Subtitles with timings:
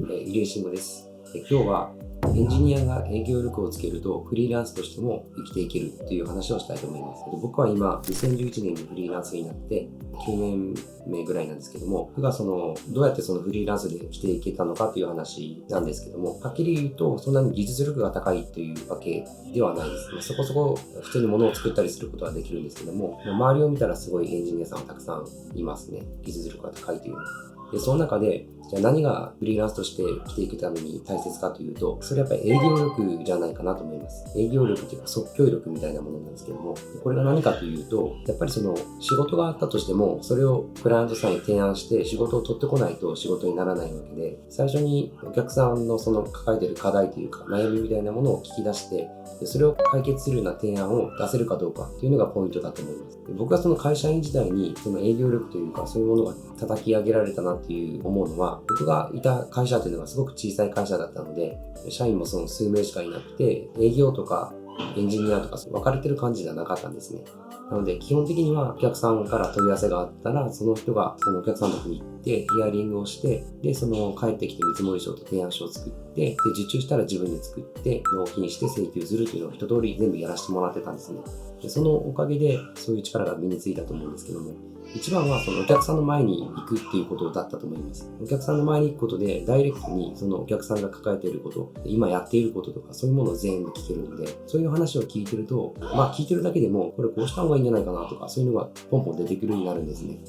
[0.00, 1.10] えー、入江慎吾です。
[1.34, 1.92] え今日は
[2.34, 7.24] エンジニアが営業力をつけるとフリーランスとしても生きていけるという話をしたいと思います。
[7.42, 9.88] 僕は今、2011年にフリーランスになって
[10.26, 10.74] 9年
[11.06, 20.12] 目ぐらいなんですけども、僕がその、どうやってそのフリーランスで生きていけたのかという話なんですけども、はっきり言うと、そんなに技術力が高いというわけではないです。
[20.12, 25.26] まあ、そこそこ普通に物を作ったりすることはできるんですけども、周りを見たらすごいエンジニアさんはたくさん
[25.58, 26.02] いますね。
[26.22, 27.24] 技術力が高いというのは。
[27.72, 34.38] で、その中で、じゃあ何がフリーランスとして生きていくために大切かというと、それはやっぱり営業力じゃないかなと思います。
[34.38, 49.08] 営業力っていうか即興力みたいなものなんですけども、これが何かというと、やっぱりその仕事があったとしても、それをクライアントさんに提案して仕事を取ってこないと仕事にならないわけで、最初にお客さんのその抱えてる課題というか悩みみたいなものを聞き出して、
[49.44, 53.18] それを解決するような提案を出せるかどうかっていうのがポイントだと思います。
[53.36, 61.58] 僕はその会社員時代にその営業力というかそういうものが叩き上げられたなっていう思うのは、僕がいた会社っていうのがすごく小さい会社だったので、
[61.88, 64.52] 社員もその数名しかいなくて、営業とか
[64.96, 67.24] エンジニアとか分かれてる感じじゃなかったんですね。
[67.70, 81.20] なので、基本的にはお客さんから問い合わせがあったら、その人がそのお客さんのとこに行って、ヒアリングをして、で、その帰ってきて見積書と提案書を作って、で、受注したら自分で作って、納品して請求するというのを一通り全部やらせてもらってたんですね。
[81.60, 84.52] で、そのおかげで、そういう力が身についたと思うんですけども、
[84.94, 88.10] 一番はそのお客さんの前に行くっていうことだったと思います。
[88.22, 100.14] お客さんの前に行くことで、ダイレクトにそのお客さんが抱えていること、今やっていることとか、そういうものを全部聞けるので、そういう話を聞いてると、まあ聞いてるだけでも、これこうした方がいいんじゃないかなとか、そういうのがポンポン出てくるようになるんですね。
[100.14, 100.20] で、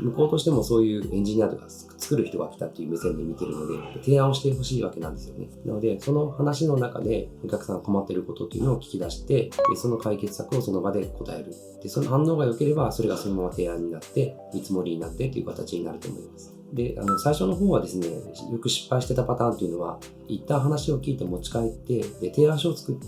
[0.00, 5.48] 向こうとしてもそういうエンジニアとか作る人が来たっていう目線で見てるので、提案をしてほしいわけなんですよね。
[5.64, 11.52] なので、その話の中でお客さんが困っていることっていうのを聞き出して、でその解決策をその場で答える。
[11.82, 14.13] で、その反応が良ければ、それがそのまま提案になって、
[14.52, 16.54] 見積もりになってという形になると思います。
[16.72, 23.06] で、あの、最初の方はですね、よく失敗してたパターンというのは、一旦話を聞いて持ち帰って、で、提案書を作って、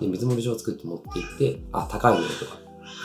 [0.00, 2.58] で、見積書を作って持っていって、あ、高いねとか、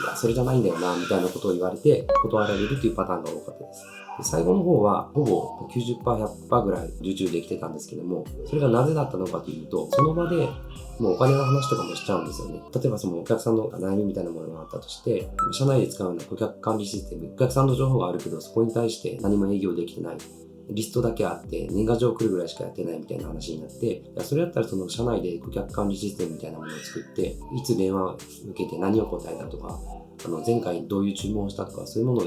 [0.04, 3.84] いや、それじゃないんだよな、みたいなことを言われて、断られるというパターンが多かったです。
[4.22, 10.48] 最後の方は、ほぼ90%、100%ぐらい受注できてたんですけども、それがなぜだったのかというと、その場で
[10.98, 12.60] もうお金の話とかもしちゃうんですよね。
[12.74, 20.16] 例えばそのお客さんの悩みみたいなものがあったとして、社内で使うような顧客管理システム、お客さんの情報があるけど、そこに対して何も営業できてない。
[20.70, 28.18] リストだけあって、年賀状来るぐらいしかやってないみたいな話になって、いやそれだったらその社内で顧客管理システムみたいなものを作って、いつ電話を
[28.50, 29.80] 受けて何を答えたとか、
[30.24, 32.24] あの前回どういう注文をしたとか、そういうものを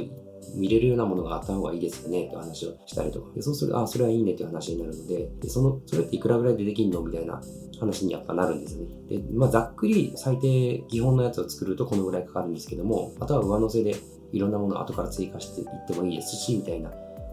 [0.56, 3.34] 見れるようなものがあった方がいいですよねって話をしたりとか。
[3.34, 7.42] でそうすると、あ、それはいいねっていう話になるので、でその、それっていくらぐらいでできんのみたいな
[7.80, 8.96] 話にやっぱなるんですよね。
[9.10, 13.96] で、まあ、ざっくり最低基本のやつを作るとこのぐらいかかるんですけども、あとは上乗せで
[14.32, 16.92] いろんなものを後から追加していってもいいですし、みたいな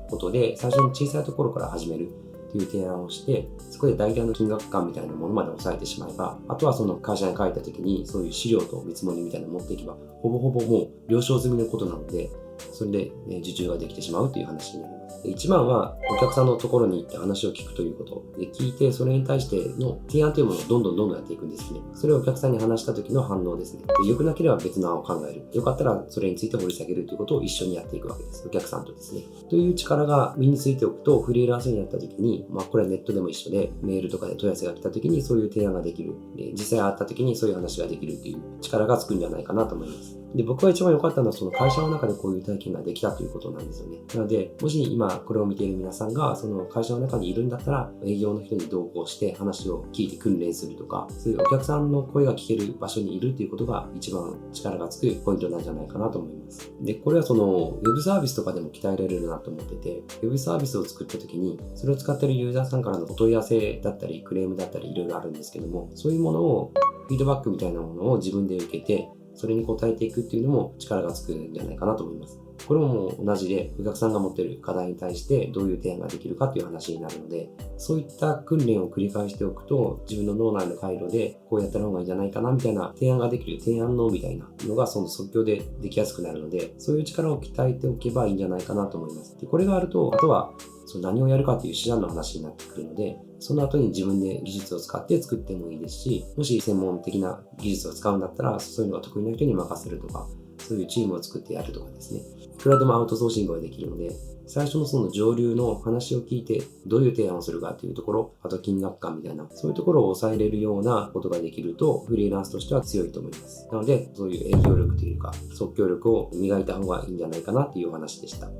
[0.08, 2.08] ことで、最初に小さいところから始める。
[2.48, 12.30] っていう提案をして、そこで大体の金額感みたいなものまで抑えてしまえば、あとはその会社に書いた時に、そういう資料と見積もりみたいなの持っていけば、ほぼほぼもう了承済みのことなので、
[12.72, 15.20] それで、ね、受注ができてしまうという話になります。
[15.24, 18.24] 一番はお客さんのところに行って話を聞くということ。
[18.38, 21.80] で聞いて、それに対しての提案というものをどんどんどんどんやっていくんですね。
[21.94, 23.82] それをお客さんに話した時の反応ですね。
[24.02, 25.46] で良くなければ別の案を考える。
[25.52, 28.46] よかったらそれについて掘り下げるということを一緒にやっていくわけです。
[28.46, 29.22] お客さんとですね。
[29.50, 36.14] という力が身についておくと、フリーランスになった時に、まあこれはネットでも一緒で、メールとかで問い合わせが来た時にそういう提案ができる。
[36.36, 40.18] で実際会った時にそういう話ができるという力がつくんじゃないかなと思います。
[40.34, 43.98] で、僕が一番良かったのは、その会社の中でこういう体験ができたということなんですよね。
[44.14, 56.72] なので、もし今これを見ている皆さんが、その会社の中にいるんだったら、営業の人に同行して話を聞いて訓練するとか、そういうお客さんの声が聞ける場所にいるということが一番力がつくポイントなんじゃないかなと思います。
[56.80, 66.72] で、これはその、ウェブサービスとかでも鍛えられるなと思ってて、ウェブサービスを作った時に、それを使ってるユーザーさんからのお問い合わせだったり、クレームだったり、いろいろあるんですけども、そういうものを、
[67.08, 69.08] フィードバックみたいなものを自分で受けて、
[69.38, 72.40] それに応えていくっていうのも力がつくんじゃないかなと思います。
[72.66, 89.38] これも同じで、お客さんが持ってる課題に対してどういう提案ができるかっていう話になるので、そういった訓練を繰り返しておくと、自分の脳内の回路でこうやった方がいいんじゃないかなみたいな提案ができる提案脳みたいなのがその即興でできやすくなるので、そういう力を鍛えておけばいいんじゃないかなと思います。
[89.40, 90.52] で、これがあると、あとは
[90.88, 100.26] その何をやるかっていう手段の話になってくるので、その後に自分で技術を使って作ってもいいですし、もし専門的な技術を使うんだったら、そういうのが得意な人に任せるとか、
[100.58, 102.22] そういうチームを作ってやるとかですね。
[102.40, 104.16] いくらでもアウトソーシングができるので、
[104.48, 113.68] 最初のその上流の話を聞いて、どういう提案をするかというところ、あと金額感みたいな、そういうところを抑えれるようなことができると、フリーランスとしては強いと思います。
[113.70, 118.50] なので、そういう営業力というか、即興力を磨いた方がいいんじゃないかなというお話でした。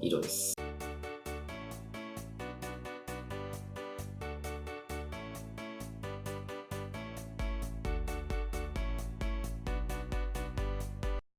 [0.00, 0.67] 以上です。